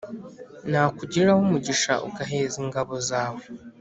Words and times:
nakugiriraho 0.69 1.39
umugisha 1.45 1.93
ugaheza 2.07 2.55
ingabo 2.63 2.93
zawe 3.09 3.43